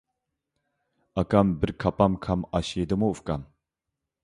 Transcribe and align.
ئاكام 1.21 1.51
بىر 1.65 1.73
كاپام 1.85 2.17
كام 2.29 2.49
ئاش 2.55 2.73
يېدىمۇ 2.81 3.13
ئۇكام؟ 3.21 3.47